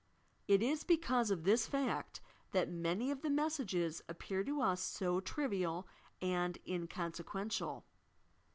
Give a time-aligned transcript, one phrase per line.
[0.47, 2.21] It is because of this fact
[2.53, 5.87] that many o£ the messages appear to us so trivial
[6.19, 7.85] and inconsequential.